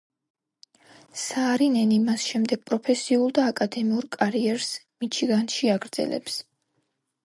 [1.23, 6.45] საარინენი მას შემდეგ პროფესიულ და აკადემიურ კარიერს მიჩიგანში აგრძელებს.